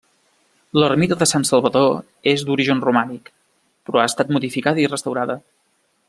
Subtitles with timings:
[0.83, 1.99] L'ermita de Sant Salvador
[2.33, 3.29] és d'origen romànic,
[3.89, 5.37] però ha estat modificada i restaurada.